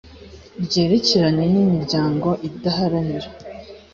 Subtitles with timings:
[0.63, 3.29] ryerekeranye n imiryango idaharanira